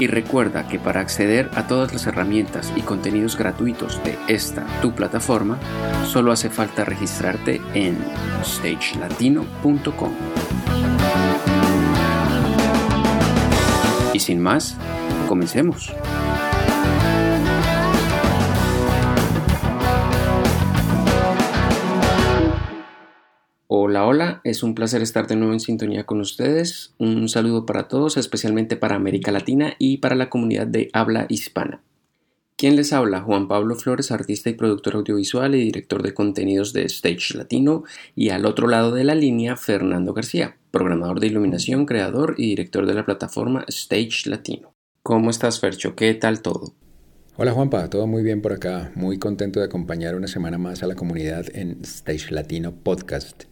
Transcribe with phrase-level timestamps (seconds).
[0.00, 4.94] Y recuerda que para acceder a todas las herramientas y contenidos gratuitos de esta tu
[4.94, 5.58] plataforma,
[6.06, 7.98] solo hace falta registrarte en
[8.42, 10.12] stagelatino.com.
[14.14, 14.78] Y sin más,
[15.28, 15.92] comencemos.
[24.12, 26.94] Hola, es un placer estar de nuevo en sintonía con ustedes.
[26.98, 31.84] Un saludo para todos, especialmente para América Latina y para la comunidad de habla hispana.
[32.56, 33.20] ¿Quién les habla?
[33.20, 37.84] Juan Pablo Flores, artista y productor audiovisual y director de contenidos de Stage Latino,
[38.16, 42.86] y al otro lado de la línea, Fernando García, programador de iluminación, creador y director
[42.86, 44.74] de la plataforma Stage Latino.
[45.04, 45.94] ¿Cómo estás, Fercho?
[45.94, 46.74] ¿Qué tal todo?
[47.36, 48.90] Hola Juanpa, todo muy bien por acá.
[48.96, 53.49] Muy contento de acompañar una semana más a la comunidad en Stage Latino Podcast.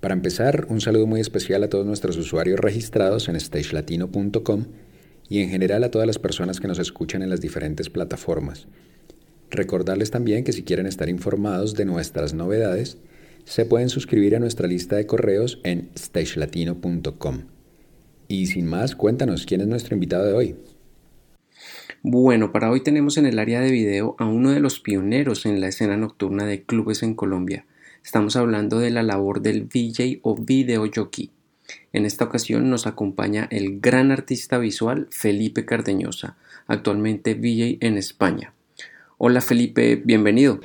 [0.00, 4.66] Para empezar, un saludo muy especial a todos nuestros usuarios registrados en stagelatino.com
[5.28, 8.68] y en general a todas las personas que nos escuchan en las diferentes plataformas.
[9.50, 12.98] Recordarles también que si quieren estar informados de nuestras novedades,
[13.44, 17.42] se pueden suscribir a nuestra lista de correos en stagelatino.com.
[18.28, 20.56] Y sin más, cuéntanos quién es nuestro invitado de hoy.
[22.02, 25.60] Bueno, para hoy tenemos en el área de video a uno de los pioneros en
[25.60, 27.66] la escena nocturna de clubes en Colombia,
[28.06, 31.32] Estamos hablando de la labor del VJ o video jockey.
[31.92, 36.36] En esta ocasión nos acompaña el gran artista visual Felipe Cardeñosa,
[36.68, 38.54] actualmente VJ en España.
[39.18, 40.60] Hola Felipe, bienvenido.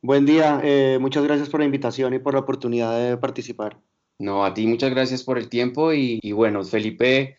[0.00, 3.78] Buen día, eh, muchas gracias por la invitación y por la oportunidad de participar.
[4.18, 7.36] No, a ti muchas gracias por el tiempo y, bueno, Felipe,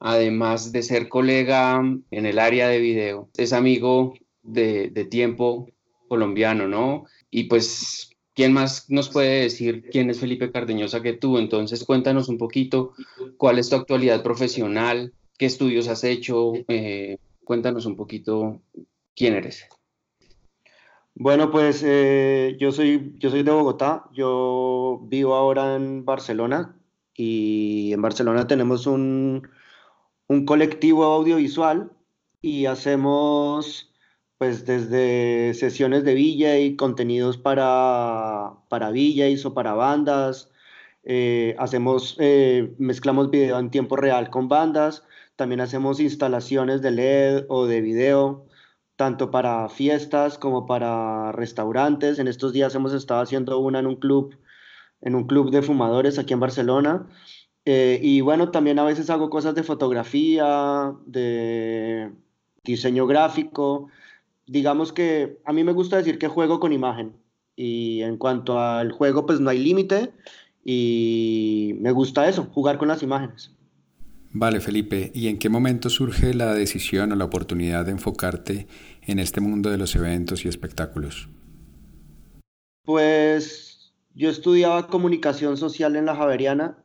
[0.00, 1.80] además de ser colega
[2.10, 5.66] en el área de video, es amigo de, de tiempo
[6.08, 7.06] colombiano, ¿no?
[7.30, 11.38] Y pues ¿Quién más nos puede decir quién es Felipe Cardeñosa que tú?
[11.38, 12.94] Entonces cuéntanos un poquito
[13.36, 18.62] cuál es tu actualidad profesional, qué estudios has hecho, eh, cuéntanos un poquito
[19.14, 19.66] quién eres.
[21.14, 26.74] Bueno, pues eh, yo, soy, yo soy de Bogotá, yo vivo ahora en Barcelona
[27.14, 29.46] y en Barcelona tenemos un,
[30.28, 31.92] un colectivo audiovisual
[32.40, 33.91] y hacemos
[34.42, 40.50] pues desde sesiones de y contenidos para, para VJs o para bandas,
[41.04, 45.04] eh, hacemos, eh, mezclamos video en tiempo real con bandas,
[45.36, 48.48] también hacemos instalaciones de LED o de video,
[48.96, 52.18] tanto para fiestas como para restaurantes.
[52.18, 54.36] En estos días hemos estado haciendo una en un club,
[55.02, 57.06] en un club de fumadores aquí en Barcelona.
[57.64, 62.10] Eh, y bueno, también a veces hago cosas de fotografía, de
[62.64, 63.88] diseño gráfico
[64.46, 67.16] digamos que a mí me gusta decir que juego con imagen
[67.56, 70.12] y en cuanto al juego pues no hay límite
[70.64, 73.52] y me gusta eso, jugar con las imágenes.
[74.34, 78.66] Vale, Felipe, ¿y en qué momento surge la decisión o la oportunidad de enfocarte
[79.02, 81.28] en este mundo de los eventos y espectáculos?
[82.84, 86.82] Pues yo estudiaba comunicación social en la Javeriana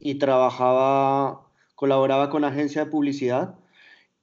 [0.00, 1.46] y trabajaba,
[1.76, 3.59] colaboraba con agencia de publicidad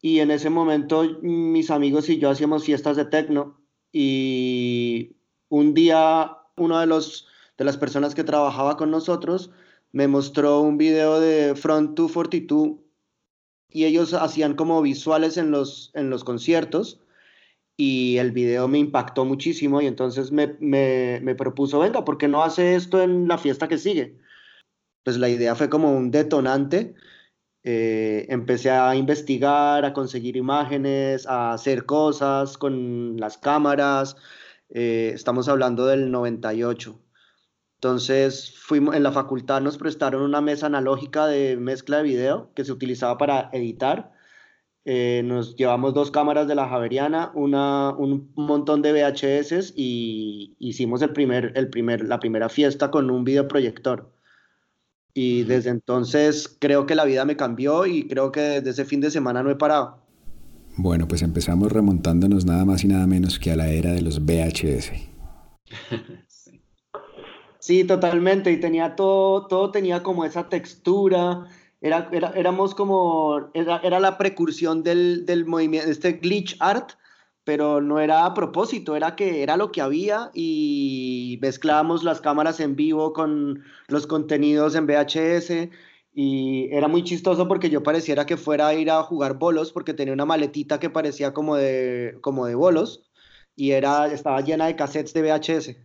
[0.01, 3.59] y en ese momento mis amigos y yo hacíamos fiestas de techno
[3.91, 5.15] y
[5.49, 7.27] un día uno de los
[7.57, 9.51] de las personas que trabajaba con nosotros
[9.91, 12.88] me mostró un video de Front 242
[13.69, 17.01] y ellos hacían como visuales en los, en los conciertos
[17.75, 22.27] y el video me impactó muchísimo y entonces me, me, me propuso, venga, ¿por qué
[22.27, 24.17] no hace esto en la fiesta que sigue?
[25.03, 26.95] Pues la idea fue como un detonante
[27.69, 34.15] eh, empecé a investigar, a conseguir imágenes, a hacer cosas con las cámaras.
[34.69, 36.97] Eh, estamos hablando del 98.
[37.75, 42.63] Entonces, fuimos, en la facultad nos prestaron una mesa analógica de mezcla de video que
[42.63, 44.13] se utilizaba para editar.
[44.85, 51.01] Eh, nos llevamos dos cámaras de la Javeriana, una, un montón de VHS y hicimos
[51.01, 54.16] el primer, el primer, la primera fiesta con un videoproyector.
[55.19, 59.01] Y desde entonces creo que la vida me cambió y creo que desde ese fin
[59.01, 59.97] de semana no he parado.
[60.75, 64.23] Bueno, pues empezamos remontándonos nada más y nada menos que a la era de los
[64.23, 64.91] VHS.
[67.59, 68.49] Sí, totalmente.
[68.49, 71.47] Y tenía todo, todo tenía como esa textura.
[71.81, 76.91] Era, éramos como, era, era la precursión del, del movimiento, este glitch art,
[77.47, 82.59] pero no era a propósito, era que era lo que había y mezclábamos las cámaras
[82.59, 85.69] en vivo con los contenidos en VHS
[86.13, 89.94] y era muy chistoso porque yo pareciera que fuera a ir a jugar bolos porque
[89.94, 93.09] tenía una maletita que parecía como de, como de bolos
[93.55, 95.77] y era, estaba llena de cassettes de VHS.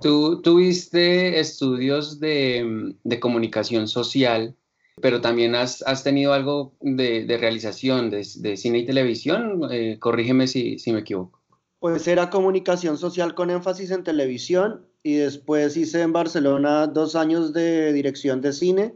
[0.00, 4.56] Tú tuviste estudios de, de comunicación social,
[5.00, 9.60] pero también has, has tenido algo de, de realización de, de, cine y televisión.
[9.70, 11.40] Eh, corrígeme si, si me equivoco.
[11.80, 17.52] Pues era comunicación social con énfasis en televisión y después hice en Barcelona dos años
[17.52, 18.94] de dirección de cine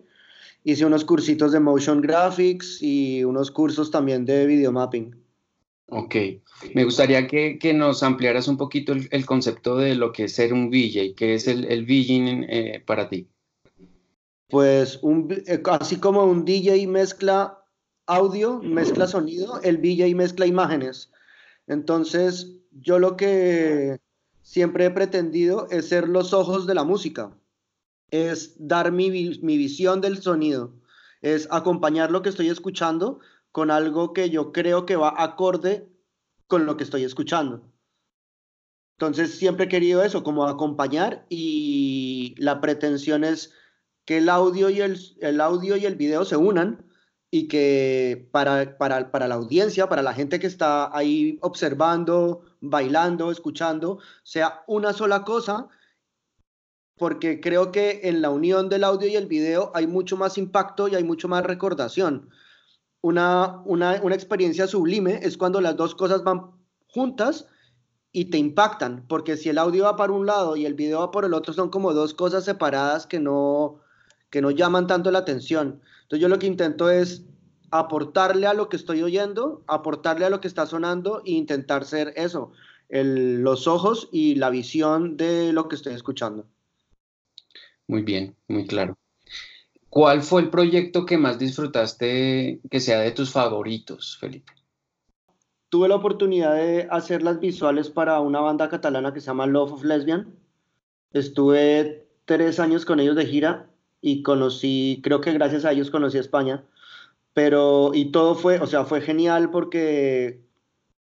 [0.64, 5.16] hice unos cursitos de motion graphics y unos cursos también de videomapping.
[5.86, 6.14] Ok,
[6.74, 10.34] me gustaría que, que nos ampliaras un poquito el, el, concepto de lo que es
[10.34, 13.28] ser un VJ, ¿qué es el, el VJ eh, para ti?
[14.52, 17.64] Pues un, eh, así como un DJ mezcla
[18.06, 21.10] audio, mezcla sonido, el VJ mezcla imágenes.
[21.66, 23.98] Entonces, yo lo que
[24.42, 27.34] siempre he pretendido es ser los ojos de la música
[28.10, 30.74] es dar mi, mi, visión del sonido,
[31.22, 33.20] es acompañar lo que estoy escuchando
[33.52, 35.88] con algo que yo creo que va acorde
[36.46, 37.62] con lo que estoy escuchando.
[38.98, 43.54] Entonces siempre he querido eso, como acompañar y la pretensión es
[44.04, 46.84] que el audio y el, el audio y el video se unan
[47.30, 53.30] y que para, para, para la audiencia, para la gente que está ahí observando, bailando,
[53.30, 55.68] escuchando, sea una sola cosa
[57.02, 60.88] porque creo que en la unión del audio y el video hay mucho más impacto
[60.88, 62.30] y hay mucho más recordación.
[63.00, 66.52] Una, una, una experiencia sublime es cuando las dos cosas van
[66.86, 67.48] juntas
[68.12, 71.10] y te impactan, porque si el audio va para un lado y el video va
[71.10, 73.81] por el otro, son como dos cosas separadas que no,
[74.32, 75.82] que no llaman tanto la atención.
[76.04, 77.26] Entonces yo lo que intento es
[77.70, 82.14] aportarle a lo que estoy oyendo, aportarle a lo que está sonando e intentar ser
[82.16, 82.50] eso,
[82.88, 86.46] el, los ojos y la visión de lo que estoy escuchando.
[87.86, 88.96] Muy bien, muy claro.
[89.90, 94.54] ¿Cuál fue el proyecto que más disfrutaste que sea de tus favoritos, Felipe?
[95.68, 99.72] Tuve la oportunidad de hacer las visuales para una banda catalana que se llama Love
[99.72, 100.34] of Lesbian.
[101.12, 103.68] Estuve tres años con ellos de gira
[104.02, 106.64] y conocí, creo que gracias a ellos conocí España.
[107.34, 110.42] Pero, y todo fue, o sea, fue genial porque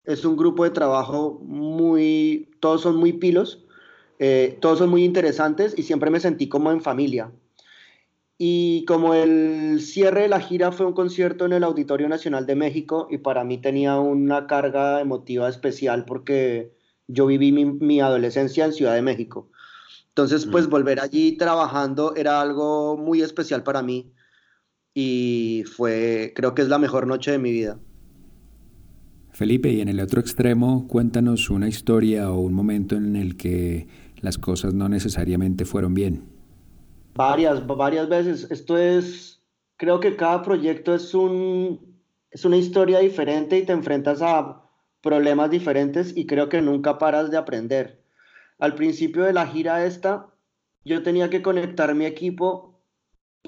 [0.06, 3.63] es un grupo de trabajo muy, todos son muy pilos
[4.19, 7.31] eh, todos son muy interesantes y siempre me sentí como en familia.
[8.38, 12.56] Y como el cierre de la gira fue un concierto en el Auditorio Nacional de
[12.56, 16.72] México y para mí tenía una carga emotiva especial porque
[17.07, 19.50] yo viví mi, mi adolescencia en Ciudad de México.
[20.15, 20.69] Entonces, pues mm.
[20.69, 24.13] volver allí trabajando era algo muy especial para mí
[24.94, 27.80] y fue, creo que es la mejor noche de mi vida.
[29.31, 33.88] Felipe, y en el otro extremo, cuéntanos una historia o un momento en el que
[34.21, 36.25] las cosas no necesariamente fueron bien.
[37.15, 38.48] Varias, varias veces.
[38.51, 39.41] Esto es,
[39.77, 41.79] creo que cada proyecto es, un,
[42.29, 44.62] es una historia diferente y te enfrentas a
[45.01, 48.02] problemas diferentes y creo que nunca paras de aprender.
[48.63, 50.27] Al principio de la gira esta,
[50.86, 52.79] yo tenía que conectar mi equipo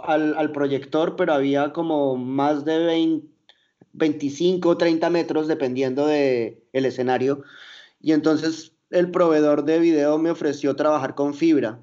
[0.03, 3.25] al, proyector, pero había como más de 20,
[3.93, 7.43] 25 o 30 metros dependiendo del el escenario.
[8.01, 11.79] Y entonces el proveedor de video me ofreció trabajar con fibra.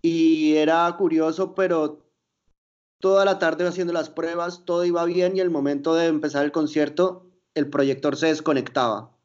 [0.00, 2.06] Y era curioso, pero
[3.00, 6.52] toda la tarde haciendo las pruebas, todo iba bien y el momento de empezar el
[6.52, 9.17] concierto, el proyector se desconectaba.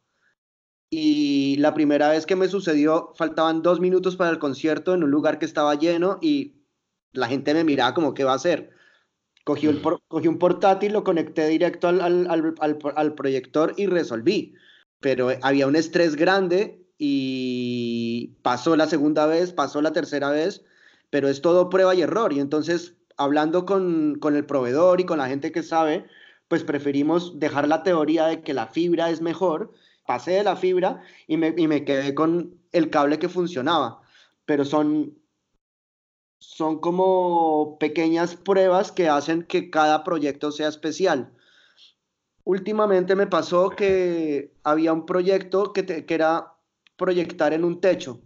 [0.95, 5.11] Y la primera vez que me sucedió, faltaban dos minutos para el concierto en un
[5.11, 6.55] lugar que estaba lleno y
[7.11, 8.71] la gente me miraba como, ¿qué va a hacer?
[9.43, 14.55] Cogí, un portátil, lo conecté directo al, al proyector y resolví
[15.03, 20.63] pero había un estrés grande y pasó la segunda vez, pasó la tercera vez,
[21.09, 22.31] pero es todo prueba y error.
[22.31, 26.05] Y entonces, hablando con, con el proveedor y con la gente que sabe,
[26.47, 29.73] pues preferimos dejar la teoría de que la fibra es mejor.
[30.05, 34.01] Pasé de la fibra y me, y me quedé con el cable que funcionaba.
[34.45, 35.17] Pero son,
[36.39, 41.33] son como pequeñas pruebas que hacen que cada proyecto sea especial.
[42.45, 46.55] últimamente me pasó que había un proyecto que, que era
[46.97, 48.21] proyectar en un techo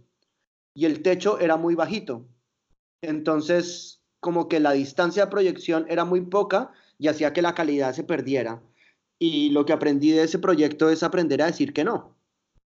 [0.74, 2.28] y el techo era muy bajito.
[3.02, 7.94] Entonces, como que la distancia de proyección era muy poca y hacía que la calidad
[7.94, 8.62] se perdiera.
[9.18, 12.16] Y lo que aprendí de ese proyecto es aprender a decir que no,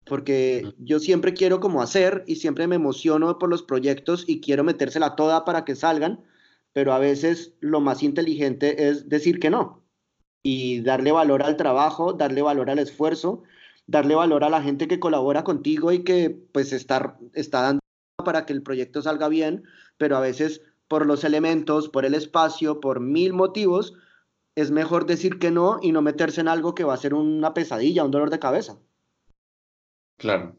[0.05, 4.63] porque yo siempre quiero como hacer y siempre me emociono por los proyectos y quiero
[4.63, 6.23] metérsela toda para que salgan,
[6.73, 9.81] pero a veces lo más inteligente es decir que no
[10.43, 13.43] y darle valor al trabajo, darle valor al esfuerzo,
[13.87, 17.81] darle valor a la gente que colabora contigo y que pues está, está dando
[18.23, 19.63] para que el proyecto salga bien,
[19.97, 23.93] pero a veces por los elementos, por el espacio, por mil motivos,
[24.55, 27.53] es mejor decir que no y no meterse en algo que va a ser una
[27.53, 28.77] pesadilla, un dolor de cabeza.
[30.17, 30.57] Claro.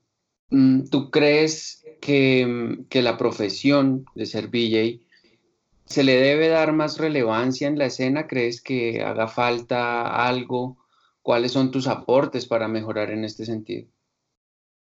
[0.51, 5.01] Mm, ¿Tú crees que, que la profesión de ser VJ
[5.85, 8.27] se le debe dar más relevancia en la escena?
[8.27, 10.79] ¿Crees que haga falta algo?
[11.21, 13.89] ¿Cuáles son tus aportes para mejorar en este sentido?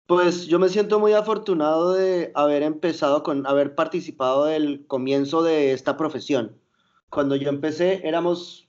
[0.06, 5.72] Pues yo me siento muy afortunado de haber empezado con, haber participado del comienzo de
[5.72, 6.58] esta profesión.
[7.08, 8.68] Cuando yo empecé éramos,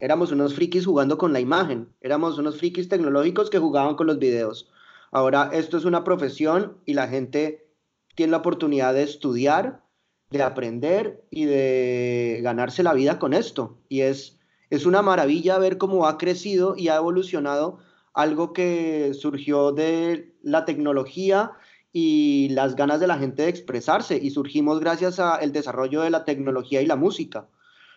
[0.00, 4.18] éramos unos frikis jugando con la imagen, éramos unos frikis tecnológicos que jugaban con los
[4.18, 4.70] videos.
[5.12, 7.68] Ahora esto es una profesión y la gente
[8.14, 9.82] tiene la oportunidad de estudiar,
[10.30, 13.78] de aprender y de ganarse la vida con esto.
[13.88, 14.38] Y es,
[14.70, 17.78] es una maravilla ver cómo ha crecido y ha evolucionado
[18.14, 21.52] algo que surgió de la tecnología
[21.92, 26.24] y las ganas de la gente de expresarse y surgimos gracias al desarrollo de la
[26.24, 27.48] tecnología y la música.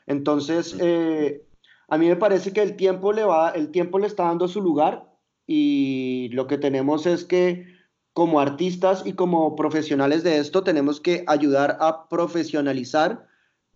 [0.08, 1.44] Entonces, eh,
[1.94, 4.64] a mí me parece que el tiempo, le va, el tiempo le está dando su
[4.64, 5.14] lugar
[5.46, 7.68] y lo que tenemos es que
[8.14, 13.28] como artistas y como profesionales de esto tenemos que ayudar a profesionalizar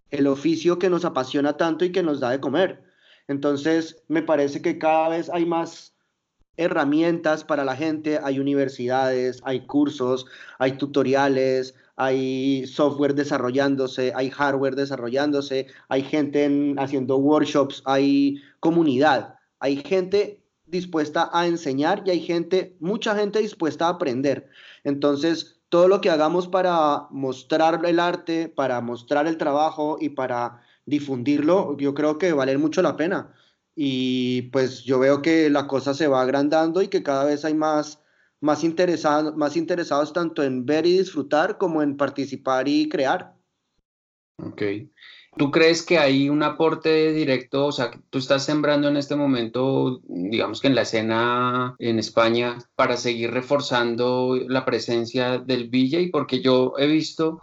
[0.10, 2.84] el oficio que nos apasiona tanto y que nos da de comer.
[3.28, 5.94] Entonces, me parece que cada vez hay más
[6.56, 10.26] herramientas para la gente, hay universidades, hay cursos,
[10.58, 19.78] hay tutoriales, hay software desarrollándose, hay hardware desarrollándose, hay gente haciendo workshops, hay comunidad, hay
[19.78, 24.48] gente dispuesta a enseñar y hay gente, mucha gente dispuesta a aprender.
[24.84, 30.62] Entonces, todo lo que hagamos para mostrar el arte, para mostrar el trabajo y para
[30.86, 33.34] difundirlo, yo creo que vale mucho la pena
[33.76, 37.54] y pues yo veo que la cosa se va agrandando y que cada vez hay
[37.54, 38.02] más,
[38.40, 43.34] más, interesados, más interesados tanto en ver y disfrutar como en participar y crear.
[44.38, 44.62] Ok.
[45.38, 50.02] ¿Tú crees que hay un aporte directo, o sea, tú estás sembrando en este momento,
[50.08, 56.10] digamos que en la escena en España, para seguir reforzando la presencia del DJ?
[56.12, 57.42] Porque yo he visto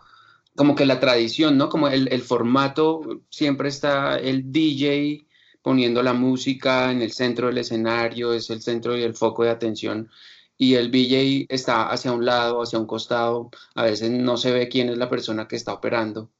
[0.56, 1.68] como que la tradición, ¿no?
[1.68, 5.26] Como el, el formato, siempre está el DJ
[5.62, 9.50] poniendo la música en el centro del escenario, es el centro y el foco de
[9.50, 10.10] atención
[10.56, 14.68] y el VJ está hacia un lado, hacia un costado, a veces no se ve
[14.68, 16.30] quién es la persona que está operando.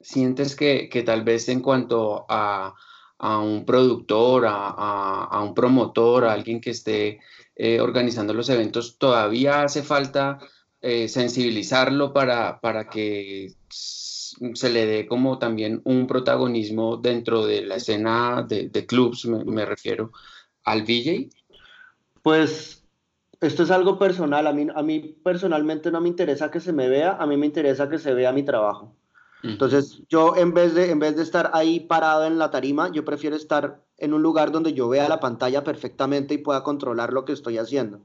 [0.00, 2.74] ¿Sientes que, que tal vez en cuanto a,
[3.18, 4.68] a un productor, a,
[5.24, 7.20] a, un promotor, a alguien que esté
[7.54, 10.38] eh, organizando los eventos, todavía hace falta
[10.80, 17.76] eh, sensibilizarlo para, para que se le dé como también un protagonismo dentro de la
[17.76, 20.12] escena de, de clubs, me, refiero,
[20.64, 21.28] al VJ?
[22.22, 22.79] Pues
[23.40, 26.88] esto es algo personal, a mí, a mí personalmente no me interesa que se me
[26.88, 28.94] vea, a mí me interesa que se vea mi trabajo.
[29.42, 33.06] Entonces, yo en vez, de, en vez de estar ahí parado en la tarima, yo
[33.06, 37.24] prefiero estar en un lugar donde yo vea la pantalla perfectamente y pueda controlar lo
[37.24, 38.00] que estoy haciendo.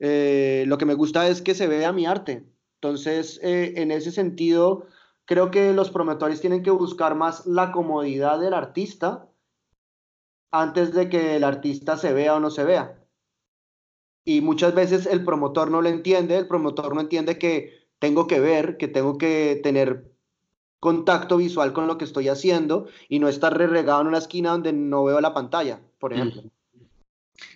[0.00, 2.44] Eh, lo que me gusta es que se vea mi arte.
[2.80, 4.86] Entonces, eh, en ese sentido,
[5.24, 9.28] creo que los promotores tienen que buscar más la comodidad del artista
[10.50, 12.97] antes de que el artista se vea o no se vea.
[14.28, 18.40] Y muchas veces el promotor no lo entiende, el promotor no entiende que tengo que
[18.40, 20.12] ver, que tengo que tener
[20.80, 24.74] contacto visual con lo que estoy haciendo y no estar regado en una esquina donde
[24.74, 26.42] no veo la pantalla, por ejemplo.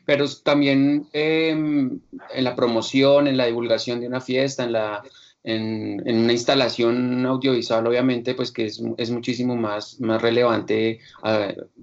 [0.07, 2.01] Pero también em,
[2.33, 5.03] en la promoción, en la divulgación de una fiesta, en la
[5.45, 11.01] en, una instalación audiovisual, obviamente, pues que es, es muchísimo más, más relevante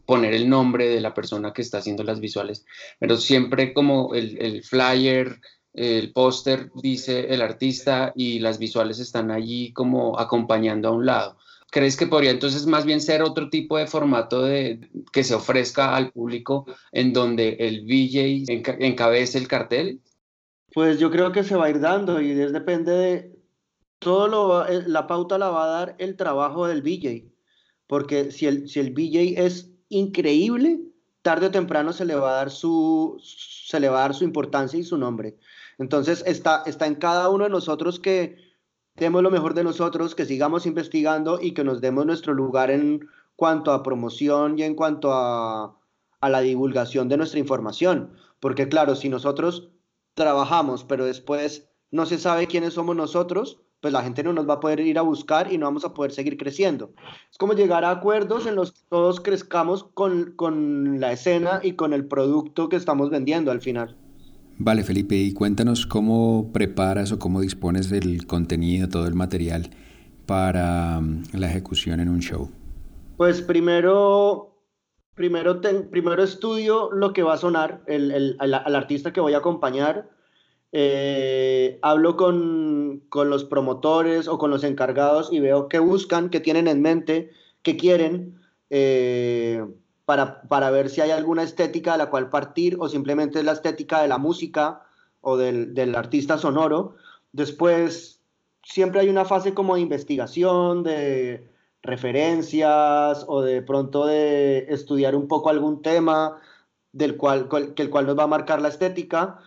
[0.05, 2.65] poner el nombre de la persona que está haciendo las visuales,
[2.99, 5.39] pero siempre como el, el flyer,
[5.73, 11.37] el póster dice el artista y las visuales están allí como acompañando a un lado.
[11.71, 15.95] ¿Crees que podría entonces más bien ser otro tipo de formato de, que se ofrezca
[15.95, 18.45] al público en donde el VJ
[18.79, 20.01] encabece el cartel?
[20.73, 23.38] Pues yo creo que se va a ir dando y depende de,
[23.99, 27.31] todo lo, eh, la pauta la va a dar el trabajo del BJ,
[27.87, 30.79] porque si el, si el BJ es increíble,
[31.21, 34.23] tarde o temprano se le va a dar su, se le va a dar su
[34.23, 35.37] importancia y su nombre.
[35.77, 38.37] Entonces está, está en cada uno de nosotros que
[38.95, 43.07] demos lo mejor de nosotros, que sigamos investigando y que nos demos nuestro lugar en
[43.35, 45.77] cuanto a promoción y en cuanto a,
[46.21, 48.13] a la divulgación de nuestra información.
[48.39, 49.71] Porque claro, si nosotros
[50.13, 54.55] trabajamos, pero después no se sabe quiénes somos nosotros, pues la gente no nos va
[54.55, 56.91] a poder ir a buscar y no vamos a poder seguir creciendo.
[57.31, 61.73] Es como llegar a acuerdos en los que todos crezcamos con, con la escena y
[61.73, 63.95] con el producto que estamos vendiendo al final.
[64.57, 69.69] Vale, Felipe, y cuéntanos cómo preparas o cómo dispones del contenido, todo el material
[70.25, 72.51] para mm, la ejecución en un show.
[73.15, 74.61] Pues primero,
[75.15, 79.37] primero, primero estudio lo que va a sonar, el, el, al artista que voy a
[79.37, 80.09] acompañar,
[80.71, 86.39] eh, hablo con, con, los promotores o con los encargados y veo qué buscan, qué
[86.39, 87.31] tienen en mente,
[87.63, 89.65] qué quieren, eh,
[90.05, 93.53] para, para, ver si hay alguna estética de la cual partir o simplemente es la
[93.53, 94.83] estética de la música
[95.21, 96.95] o del, del artista sonoro.
[97.31, 98.21] Después,
[98.63, 101.49] siempre hay una fase como de investigación, de
[101.81, 106.39] referencias o de pronto de estudiar un poco algún tema
[106.91, 109.39] del cual, que el cual nos va a marcar la estética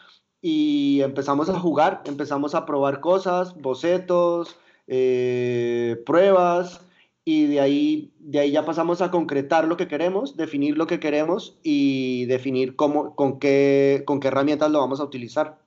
[0.43, 4.57] y empezamos a jugar, empezamos a probar cosas, bocetos,
[4.89, 6.81] eh, pruebas,
[7.25, 10.99] y de ahí, de ahí ya pasamos a concretar lo que queremos, definir lo que
[10.99, 15.61] queremos y definir cómo, con, qué, con qué herramientas lo vamos a utilizar.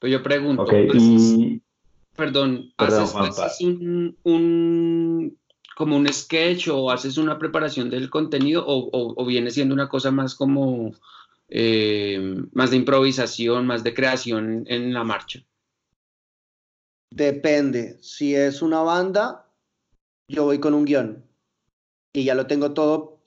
[0.00, 0.66] Pues yo pregunto,
[2.16, 3.60] perdón, ¿haces,
[4.24, 5.38] un,
[5.76, 10.10] como un sketch o haces una preparación del contenido o, o viene siendo una cosa
[10.10, 10.92] más como
[11.48, 15.40] eh, más de improvisación, más de creación en la marcha?
[17.10, 17.98] Depende.
[18.00, 19.46] Si es una banda,
[20.28, 21.24] yo voy con un guion
[22.12, 23.20] y ya lo tengo todo,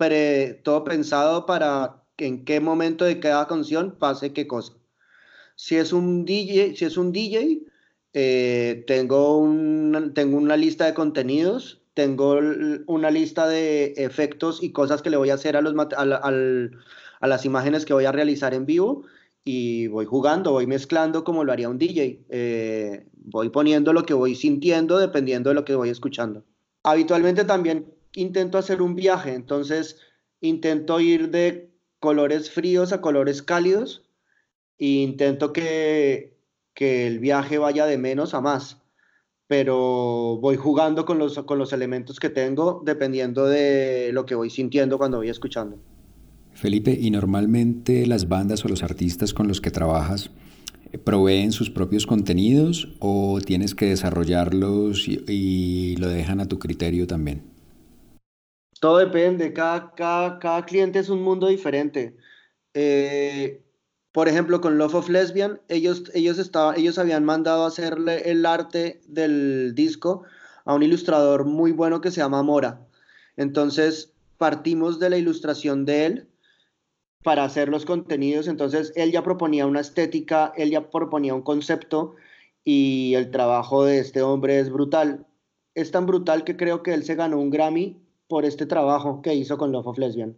[0.63, 4.73] todo pensado para en qué momento de cada canción pase qué cosa.
[5.55, 7.61] Si es un DJ, si es un DJ
[8.13, 12.39] eh, tengo, un, tengo una lista de contenidos, tengo
[12.87, 16.72] una lista de efectos y cosas que le voy a hacer a los, al,
[17.22, 19.03] a las imágenes que voy a realizar en vivo
[19.44, 22.20] y voy jugando, voy mezclando como lo haría un DJ.
[22.29, 26.44] Eh, voy poniendo lo que voy sintiendo dependiendo de lo que voy escuchando.
[26.84, 29.98] Habitualmente también intento hacer un viaje, entonces
[30.42, 34.03] intento ir de colores fríos a colores cálidos
[34.79, 36.36] e intento que,
[36.74, 38.81] que el viaje vaya de menos a más
[39.51, 44.50] pero voy jugando con los, con los elementos que tengo dependiendo de lo que voy
[44.50, 45.77] sintiendo cuando voy escuchando.
[46.61, 50.29] Felipe, ¿y normalmente las bandas o los artistas con los que trabajas
[50.91, 57.07] eh, proveen sus propios contenidos o tienes que desarrollarlos y, lo dejan a tu criterio
[57.07, 57.41] también?
[58.79, 62.15] Todo depende, cada, cada, cliente es un mundo diferente.
[62.75, 63.63] Eh,
[64.11, 69.74] por ejemplo, con Love of Lesbian, ellos, ellos, ellos habían mandado hacerle el arte del
[69.74, 70.25] disco
[70.65, 72.85] a un ilustrador muy bueno que se llama Mora.
[73.35, 76.27] Entonces, partimos de la ilustración de él
[77.24, 78.48] para hacer los contenidos.
[78.48, 82.16] Entonces, él ya proponía una estética, él ya proponía un concepto
[82.64, 85.25] y el trabajo de este hombre es brutal.
[85.75, 89.36] Es tan brutal que creo que él se ganó un Grammy por este trabajo que
[89.36, 90.38] hizo con Love of Lesbian.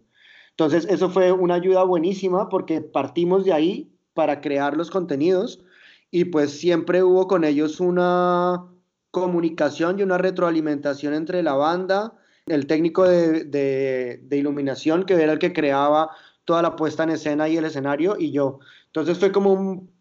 [0.51, 5.63] Entonces, eso fue una ayuda buenísima porque partimos de ahí para crear los contenidos
[6.11, 8.65] y pues siempre hubo con ellos una
[9.09, 12.13] comunicación y una retroalimentación entre la banda,
[12.45, 16.11] el técnico de, de iluminación que era el que creaba
[16.45, 18.59] toda la puesta en escena y el escenario y yo.
[18.87, 19.91] Entonces fue como un,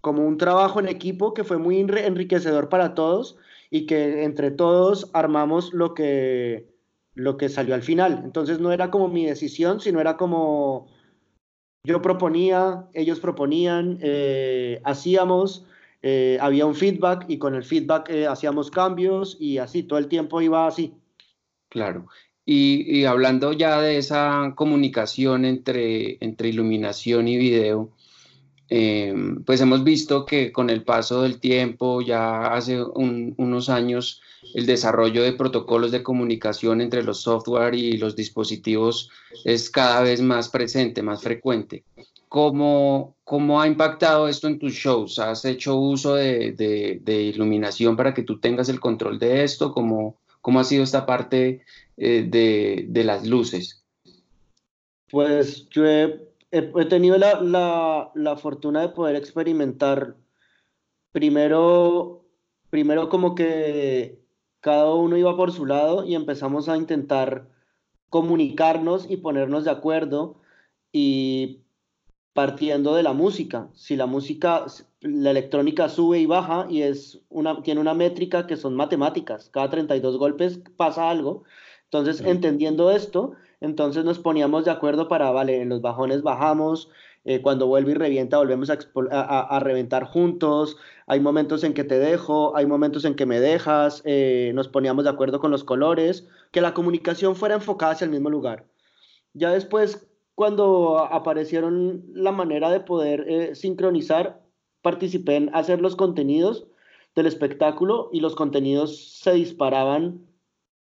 [0.00, 3.36] como un trabajo en equipo que fue muy enriquecedor para todos
[3.70, 6.68] y que entre todos armamos lo que,
[7.14, 8.22] lo que salió al final.
[8.24, 10.88] Entonces no era como mi decisión, sino era como
[11.84, 15.66] yo proponía, ellos proponían, eh, hacíamos,
[16.02, 20.08] eh, había un feedback y con el feedback eh, hacíamos cambios y así, todo el
[20.08, 20.94] tiempo iba así.
[21.68, 22.06] Claro.
[22.46, 27.90] Y, hablando ya de esa comunicación entre, entre iluminación y video,
[28.68, 34.20] em, pues hemos visto que con el paso del tiempo, ya hace unos años,
[34.54, 39.10] el desarrollo de protocolos de comunicación entre los software y los dispositivos
[39.44, 41.84] es cada vez más presente, más frecuente.
[42.28, 45.18] ¿Cómo, cómo ha impactado esto en tus shows?
[45.18, 49.72] ¿Has hecho uso de, de, iluminación para que tú tengas el control de esto?
[49.72, 51.64] ¿Cómo, cómo ha sido esta parte
[51.96, 53.82] eh, de, de, las luces?
[55.10, 60.16] Pues yo he, he, tenido la, la, la, fortuna de poder experimentar
[61.12, 62.26] primero,
[62.68, 64.20] primero como que
[64.60, 67.48] cada uno iba por su lado y empezamos a intentar
[68.10, 70.42] comunicarnos y ponernos de acuerdo
[70.92, 71.63] y
[72.34, 73.68] partiendo de la música.
[73.74, 74.66] Si la música,
[75.00, 79.70] la electrónica sube y baja y es una, tiene una métrica que son matemáticas, cada
[79.70, 81.44] 32 golpes pasa algo.
[81.84, 86.90] Entonces, entendiendo esto, entonces nos poníamos de acuerdo para, vale, en los bajones bajamos,
[87.24, 92.56] eh, cuando vuelve y revienta volvemos a, reventar juntos, hay momentos en que te dejo,
[92.56, 96.60] hay momentos en que me dejas, eh, nos poníamos de acuerdo con los colores, que
[96.60, 98.66] la comunicación fuera enfocada hacia el mismo lugar.
[99.32, 104.42] Ya después, cuando aparecieron la manera de poder eh, sincronizar,
[104.82, 106.66] participé en hacer los contenidos
[107.14, 110.26] del espectáculo y los contenidos se disparaban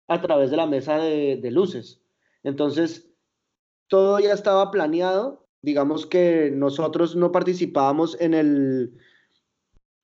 [0.08, 2.00] a través de la mesa de, luces.
[2.42, 3.10] Entonces,
[3.88, 5.46] todo ya estaba planeado.
[5.60, 8.98] Digamos que nosotros no participábamos en el,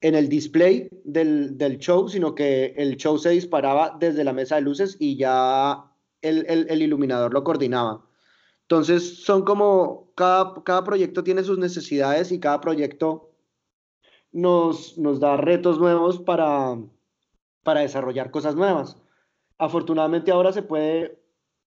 [0.00, 4.60] en el display del, show, sino que el show se disparaba desde la mesa de
[4.62, 8.07] luces y ya el, el iluminador lo coordinaba.
[8.68, 13.30] Entonces, son como, cada, cada proyecto tiene sus necesidades y cada proyecto
[14.30, 16.76] nos, nos da retos nuevos para,
[17.64, 18.98] para desarrollar cosas nuevas.
[19.56, 21.18] Afortunadamente ahora se puede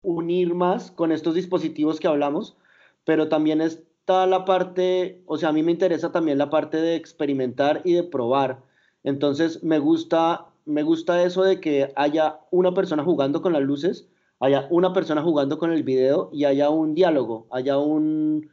[0.02, 2.56] unir más con estos dispositivos que hablamos,
[3.04, 6.94] pero también está la parte, o sea, a mí me interesa también la parte de
[6.94, 8.62] experimentar y de probar.
[9.02, 14.06] Entonces, me gusta, me gusta eso de que haya una persona jugando con las luces
[14.40, 18.50] haya una persona jugando con el video y haya un diálogo, haya un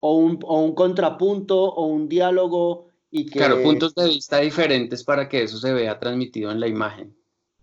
[0.00, 3.38] o un, o un contrapunto o un diálogo y que...
[3.38, 7.16] Claro, puntos de vista diferentes para que eso se vea transmitido en la imagen.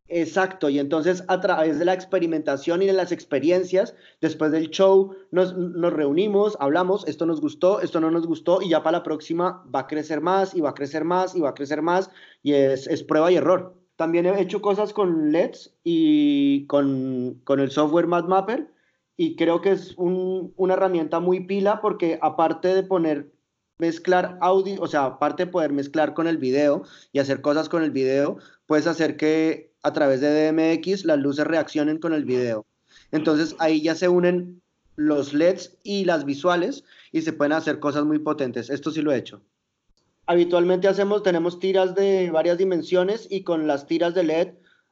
[0.08, 5.16] Exacto, y entonces a través de la experimentación y de las experiencias, después del show
[5.32, 9.04] nos, nos, reunimos, hablamos, esto nos gustó, esto no nos gustó, y ya para la
[9.04, 12.12] próxima va a crecer más y va a crecer más y va a crecer más,
[12.44, 13.76] y es, es prueba y error.
[13.96, 18.72] También he hecho cosas con LEDs y con, con el software MadMapper
[19.16, 23.32] y creo que es una herramienta muy pila porque aparte de poner
[23.78, 27.84] mezclar audio, o sea, aparte de poder mezclar con el video y hacer cosas con
[27.84, 32.66] el video, puedes hacer que a través de DMX las luces reaccionen con el video.
[33.12, 34.62] Entonces ahí ya se unen
[34.96, 38.70] los LEDs y las visuales y se pueden hacer cosas muy potentes.
[38.70, 39.42] Esto sí lo he hecho
[40.26, 44.48] habitualmente hacemos, tenemos tiras de varias dimensiones y con las tiras de LED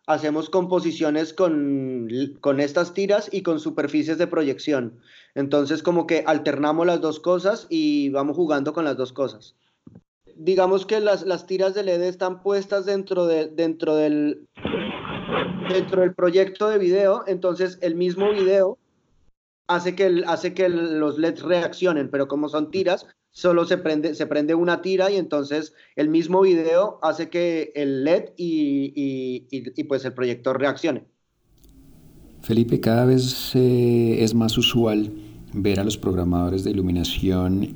[0.07, 2.09] hacemos composiciones con,
[2.41, 4.99] con, estas tiras y con superficies de proyección.
[5.35, 9.55] Entonces como que alternamos las dos cosas y vamos jugando con las dos cosas.
[10.35, 14.47] Digamos que las, las tiras de LED están puestas dentro, de, dentro, del,
[15.69, 18.77] dentro del proyecto de video, entonces el mismo video
[19.67, 24.27] hace que, hace que los LEDs reaccionen, pero como son tiras, solo se prende, se
[24.27, 30.13] prende una tira y entonces el mismo video hace que el LED y, pues el
[30.13, 31.05] proyector reaccione.
[32.41, 35.11] Felipe, cada vez eh, es más usual
[35.53, 37.75] ver a los programadores de iluminación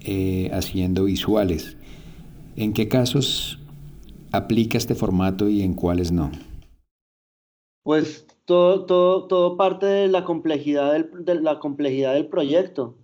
[0.00, 1.76] eh, haciendo visuales.
[2.56, 3.58] ¿En qué casos
[4.32, 6.30] aplica este formato y en cuáles no?
[7.82, 12.96] Pues todo, todo, todo parte de la complejidad de la complejidad del proyecto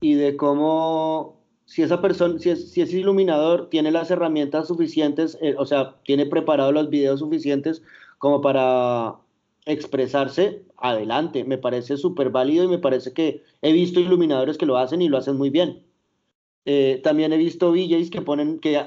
[0.00, 1.35] y de cómo
[1.66, 6.72] si esa persona, si es, iluminador, tiene las herramientas suficientes, eh, o sea, tiene preparados
[6.72, 7.82] los videos suficientes
[8.18, 9.16] como para
[9.66, 11.44] expresarse, adelante.
[11.44, 15.08] Me parece súper válido y me parece que he visto iluminadores que lo hacen y
[15.08, 15.82] lo hacen muy bien.
[16.66, 18.80] Eh, también he visto DJs que ponen, que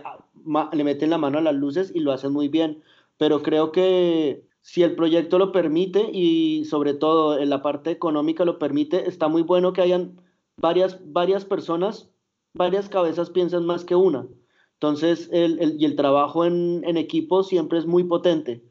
[0.71, 2.81] le meten la mano a las luces y lo hacen muy bien.
[3.17, 8.45] Pero creo que si el proyecto lo permite y sobre todo en la parte económica
[8.45, 10.21] lo permite, está muy bueno que hayan
[10.57, 12.09] varias, varias personas
[12.59, 14.27] varias cabezas piensan más que una.
[14.73, 18.61] Entonces, el, y el trabajo en, equipo siempre es muy potente.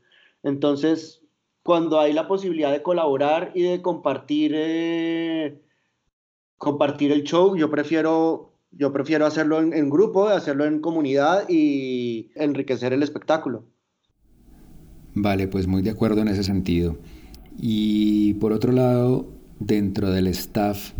[0.42, 1.22] Entonces,
[1.62, 5.62] cuando hay la posibilidad de colaborar y de compartir, eh,
[6.59, 12.31] compartir el show, yo prefiero, yo prefiero hacerlo en, en grupo, hacerlo en comunidad y
[12.35, 13.64] enriquecer el espectáculo.
[15.14, 16.96] Vale, pues muy de acuerdo en ese sentido.
[17.59, 19.27] Y por otro lado,
[19.59, 20.92] dentro del staff,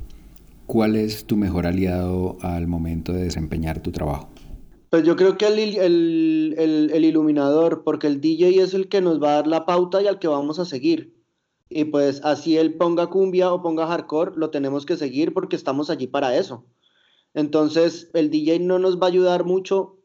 [0.69, 4.29] ¿cuál es tu mejor aliado al momento de desempeñar tu trabajo?
[4.91, 9.35] Pues yo creo que el, iluminador, porque el DJ es el que nos va a
[9.37, 11.17] dar la pauta y al que vamos a seguir.
[11.71, 15.89] Y pues así él ponga cumbia o ponga hardcore, lo tenemos que seguir porque estamos
[15.89, 16.65] allí para eso.
[17.33, 19.99] Entonces el DJ no nos va a ayudar mucho,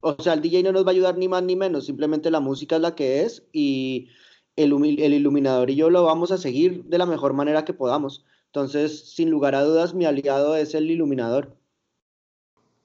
[0.00, 2.40] o sea, el DJ no nos va a ayudar ni más ni menos, simplemente la
[2.40, 4.08] música es la que es y
[4.56, 4.72] el
[5.14, 8.24] iluminador y yo lo vamos a seguir de la mejor manera que podamos.
[8.52, 11.56] Entonces, sin lugar a dudas, mi aliado es el iluminador.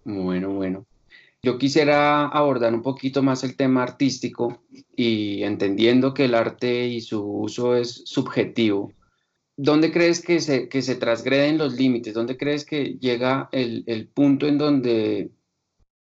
[0.04, 0.86] Bueno, bueno.
[1.42, 4.62] Yo quisiera abordar un poquito más el tema artístico
[4.96, 8.94] y entendiendo que el arte y su uso es subjetivo,
[9.58, 12.14] ¿dónde crees que se, que se transgreden los límites?
[12.14, 15.32] ¿Dónde crees que llega el, el punto en donde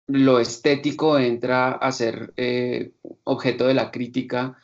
[0.08, 2.92] lo estético entra a ser eh,
[3.24, 4.58] objeto de la crítica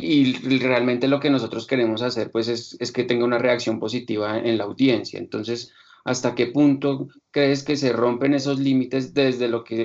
[0.00, 4.56] y realmente lo que nosotros queremos hacer pues es, que tenga una reacción positiva en
[4.56, 5.18] la audiencia.
[5.18, 5.72] Entonces,
[6.04, 9.82] ¿hasta qué punto crees que se rompen esos límites desde lo que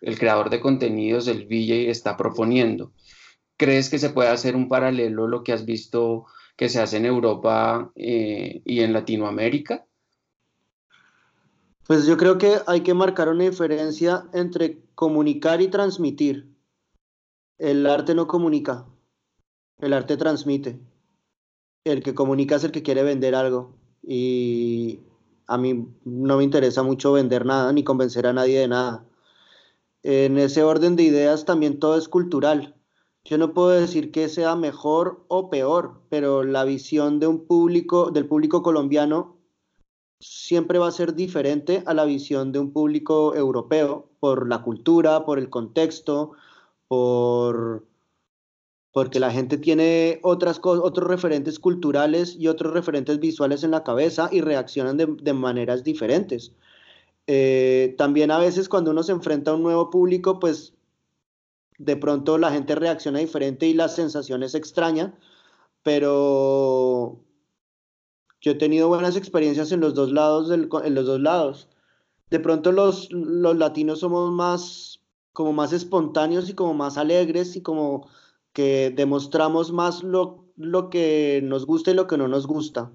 [0.00, 2.92] el creador de contenidos, el VJ, está proponiendo?
[3.56, 7.06] ¿Crees que se puede hacer un paralelo lo que has visto que se hace en
[7.06, 9.86] Europa eh, y en Latinoamérica?
[11.86, 16.57] Pues yo creo que hay que marcar una diferencia entre comunicar y transmitir.
[17.58, 18.86] El arte no comunica,
[19.80, 20.78] el arte transmite.
[21.84, 23.74] El que comunica es el que quiere vender algo.
[24.02, 25.00] Y
[25.48, 29.04] a mí no me interesa mucho vender nada ni convencer a nadie de nada.
[30.04, 32.76] En ese orden de ideas también todo es cultural.
[33.24, 38.12] Yo no puedo decir que sea mejor o peor, pero la visión de un público,
[38.12, 39.36] del público colombiano
[40.20, 45.24] siempre va a ser diferente a la visión de un público europeo por la cultura,
[45.24, 46.32] por el contexto,
[46.88, 47.86] por
[48.92, 54.28] porque la gente tiene otras otros referentes culturales y otros referentes visuales en la cabeza
[54.32, 56.52] y reaccionan de, maneras diferentes.
[57.26, 60.74] Eh, también a veces cuando uno se enfrenta a un nuevo público, pues
[61.78, 65.14] de pronto la gente reacciona diferente y la sensación es extraña,
[65.82, 67.20] pero
[68.40, 71.68] yo he tenido buenas experiencias en los dos lados, en los dos lados.
[72.30, 74.97] De pronto los, los latinos somos más,
[75.38, 78.08] como más espontáneos y como más alegres y como
[78.52, 82.90] que demostramos más lo, lo que nos gusta y lo que no nos gusta.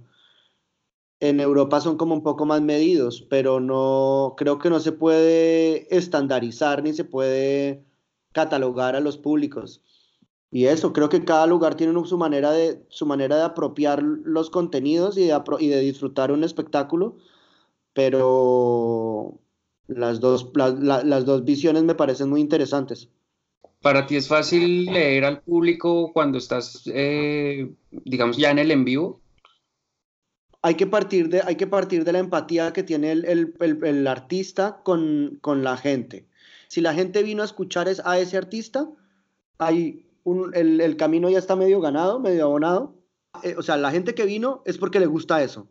[1.21, 5.87] En Europa son como un poco más medidos, pero no creo que no se puede
[5.95, 7.85] estandarizar ni se puede
[8.33, 9.81] catalogar a los públicos.
[10.51, 14.49] Y eso, creo que cada lugar tiene su manera de, su manera de apropiar los
[14.49, 17.15] contenidos y de, y de disfrutar un espectáculo,
[17.93, 19.39] pero
[19.87, 23.09] las dos, las dos visiones me parecen muy interesantes.
[23.81, 28.85] ¿Para ti es fácil leer al público cuando estás, eh, digamos, ya en el en
[28.85, 29.19] vivo?
[30.61, 34.07] Hay que partir de, hay que partir de la empatía que tiene el, el, el
[34.07, 36.27] artista con, con la gente
[36.73, 38.89] si la gente vino a escuchar a ese artista,
[39.59, 40.07] hay
[40.53, 42.95] el, camino ya está medio ganado, medio abonado.
[43.43, 45.67] Eh, o sea, la gente que vino es porque le gusta eso.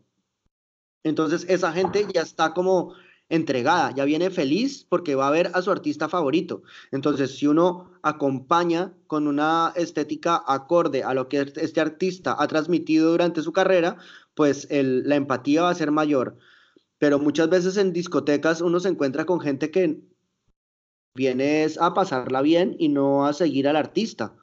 [1.03, 2.93] Entonces, esa gente ya está como
[3.29, 6.63] entregada, ya viene feliz porque va a ver a su artista favorito.
[6.91, 13.11] Entonces, si uno acompaña con una estética acorde a lo que este artista ha transmitido
[13.11, 13.97] durante su carrera,
[14.35, 16.37] pues la empatía va a ser mayor.
[16.99, 20.01] Pero muchas veces en discotecas uno se encuentra con gente que
[21.15, 24.35] vienes a pasarla bien y no a seguir al artista.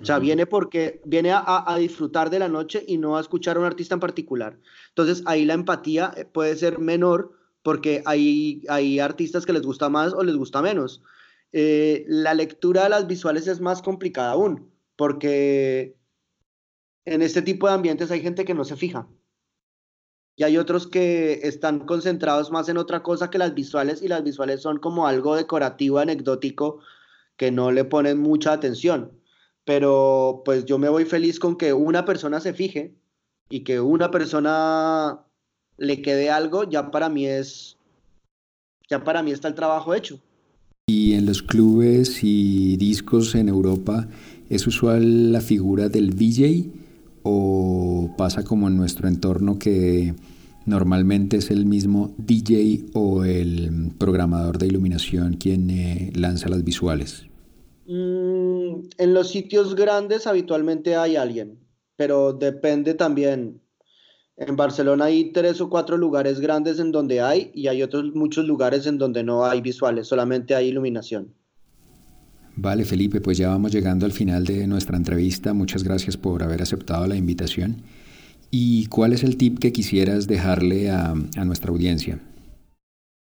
[0.00, 3.60] O sea, viene porque viene a, disfrutar de la noche y no a escuchar a
[3.60, 4.58] un artista en particular.
[4.88, 9.88] Entonces, ahí la empatía eh, puede ser menor porque hay, hay artistas que les gusta
[9.88, 11.02] más o les gusta menos.
[11.52, 15.96] Eh, la lectura de las visuales es más complicada aún, porque
[17.04, 19.08] en este tipo de ambientes hay gente que no se fija
[20.36, 24.24] y hay otros que están concentrados más en otra cosa que las visuales y las
[24.24, 26.80] visuales son como algo decorativo, anecdótico,
[27.36, 29.12] que no le ponen mucha atención.
[29.64, 32.96] Pero pues yo me voy feliz con que una persona se fije
[33.50, 35.24] y que una persona
[35.82, 37.76] le quede algo, ya para mí es,
[38.88, 40.20] ya para mí está el trabajo hecho.
[40.86, 44.08] Y en los clubes y discos en Europa,
[44.48, 46.70] ¿es usual la figura del DJ?
[47.22, 50.14] o pasa como en nuestro entorno que
[50.66, 57.26] normalmente es el mismo DJ o el programador de iluminación quien eh, lanza las visuales?
[57.86, 61.58] Mm, en los sitios grandes habitualmente hay alguien,
[61.96, 63.60] pero depende también.
[64.36, 68.46] En Barcelona hay tres o cuatro lugares grandes en donde hay y hay otros muchos
[68.46, 71.34] lugares en donde no hay visuales, solamente hay iluminación.
[72.56, 75.54] Vale, Felipe, pues ya vamos llegando al final de nuestra entrevista.
[75.54, 77.82] Muchas gracias por haber aceptado la invitación.
[78.50, 81.14] ¿Y cuál es el tip que quisieras dejarle a,
[81.44, 82.20] nuestra audiencia?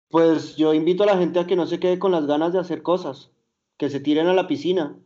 [0.09, 2.59] Pues yo invito a la gente a que no se quede con las ganas de
[2.59, 3.31] hacer cosas,
[3.77, 4.97] que se tiren a la piscina.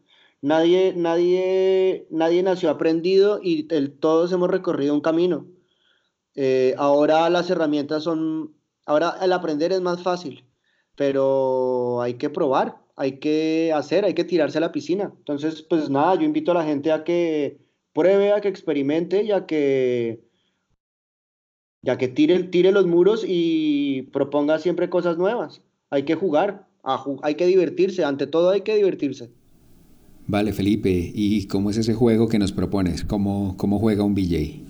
[0.41, 3.67] Nadie, nadie, nadie nació aprendido y
[3.99, 5.45] todos hemos recorrido un camino.
[6.35, 8.53] Eh, ahora las herramientas son,
[8.85, 10.43] ahora el aprender es más fácil,
[10.95, 15.13] pero hay que probar, hay que hacer, hay que tirarse a la piscina.
[15.17, 17.57] Entonces, pues nada, yo invito a la gente a que
[17.93, 20.25] pruebe, a que experimente y a que,
[21.81, 25.61] ya que tire, tire los muros y proponga siempre cosas nuevas.
[25.89, 26.67] Hay que jugar,
[27.21, 29.29] hay que divertirse, ante todo hay que divertirse.
[30.27, 33.05] Vale, Felipe, ¿y cómo es ese juego que nos propones?
[33.05, 34.64] ¿Cómo, cómo juega un VJ?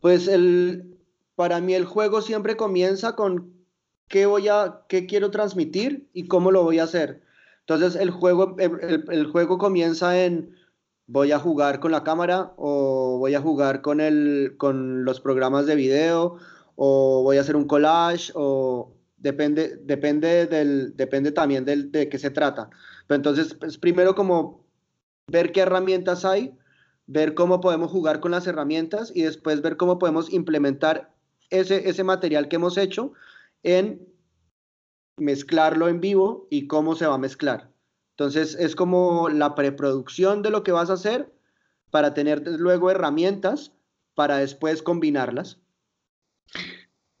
[0.00, 0.98] Pues el,
[1.34, 3.52] para mí el juego siempre comienza con
[4.08, 7.22] qué voy a, qué quiero transmitir y cómo lo voy a hacer.
[7.60, 10.54] Entonces el juego, el, juego comienza en
[11.08, 15.66] voy a jugar con la cámara o voy a jugar con, el, con los programas
[15.66, 16.36] de video
[16.76, 22.18] o voy a hacer un collage o depende, depende, del, depende también del, de qué
[22.18, 22.70] se trata.
[23.06, 24.64] Pero entonces, pues, primero como
[25.26, 26.56] ver qué herramientas hay,
[27.06, 31.14] ver cómo podemos jugar con las herramientas y después ver cómo podemos implementar
[31.50, 33.12] ese, ese material que hemos hecho
[33.62, 34.06] en
[35.16, 37.70] mezclarlo en vivo y cómo se va a mezclar.
[38.10, 41.32] Entonces es como la preproducción de lo que vas a hacer
[41.90, 43.72] para tener luego herramientas
[44.14, 45.60] para después combinarlas.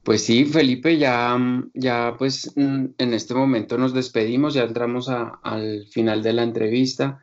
[0.02, 1.36] Pues sí, Felipe, ya,
[1.74, 7.22] ya pues mm, en este momento nos despedimos, ya entramos al final de la entrevista.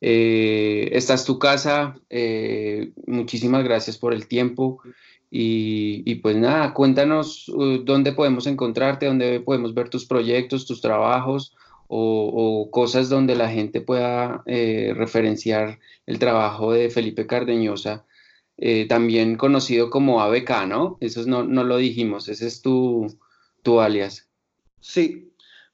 [0.00, 4.80] Eh, esta es tu casa, eh, muchísimas gracias por el tiempo
[5.30, 11.54] y, pues nada, cuéntanos uh, dónde podemos encontrarte, dónde podemos ver tus proyectos, tus trabajos
[11.88, 18.04] o, cosas donde la gente pueda eh, referenciar el trabajo de Felipe Cardeñosa
[18.88, 20.98] también conocido como ABK, ¿no?
[21.00, 23.06] Eso no, no lo dijimos, ese es tu,
[23.62, 24.28] tu alias.
[24.80, 25.27] Sí,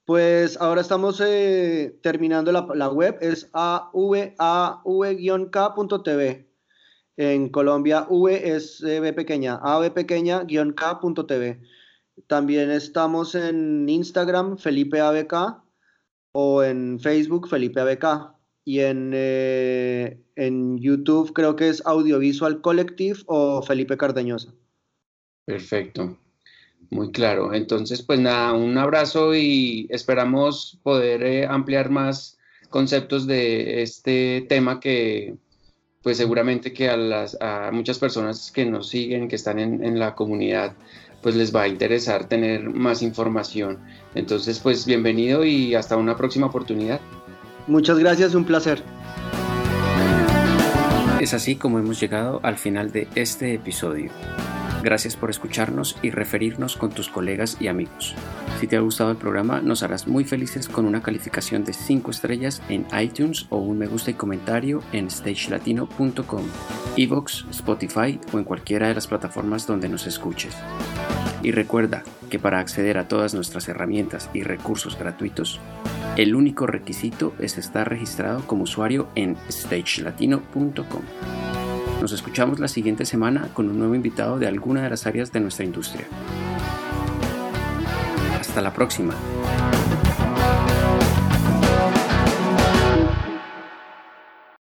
[0.05, 4.05] pues ahora estamos eh, terminando la, web, es av-k.tv.
[7.17, 11.61] En Colombia, V es B pequeña, av pequeña-k.tv.
[12.27, 15.65] También estamos en Instagram, Felipe ABK,
[16.33, 23.21] o en Facebook, Felipe ABK y en, eh, en YouTube creo que es Audiovisual Collective
[23.27, 24.53] o Felipe Cardeñosa.
[25.45, 26.19] Perfecto,
[26.95, 27.53] muy claro.
[27.53, 32.39] Entonces, pues nada, un abrazo y esperamos poder eh, ampliar más
[32.71, 35.35] conceptos de este tema que
[36.03, 39.99] pues seguramente que a, las, a muchas personas que nos siguen, que están en, en
[39.99, 40.75] la comunidad,
[41.23, 43.79] pues les va a interesar tener más información.
[44.15, 47.01] Entonces, pues bienvenido y hasta una próxima oportunidad.
[47.67, 48.83] Muchas gracias, un placer.
[51.21, 54.11] Es así como hemos llegado al final de este episodio.
[54.85, 58.15] Gracias por escucharnos y referirnos con tus colegas y amigos.
[58.61, 62.11] Si te ha gustado el programa, nos harás muy felices con una calificación de 5
[62.11, 66.45] estrellas en iTunes o un me gusta y comentario en stagelatino.com,
[66.99, 70.55] Evox, Spotify o en cualquiera de las plataformas donde nos escuches.
[71.43, 75.61] Y recuerda que para acceder a todas nuestras herramientas y recursos gratuitos,
[76.19, 81.64] el único requisito es estar registrado como usuario en stagelatino.com.
[82.05, 85.41] Nos escuchamos la siguiente semana con un nuevo invitado de alguna de las áreas de
[85.41, 86.05] nuestra industria.
[88.39, 89.15] Hasta la próxima.